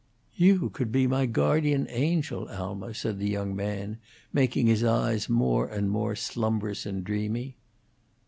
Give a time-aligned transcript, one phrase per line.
[0.35, 3.99] "You could be my guardian angel, Alma," said the young man,
[4.33, 7.55] making his eyes more and more slumbrous and dreamy.